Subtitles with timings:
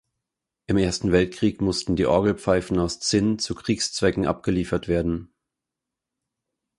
[0.65, 5.31] Im Ersten Weltkrieg mussten die Orgelpfeifen aus Zinn zu Kriegszwecken abgeliefert werden.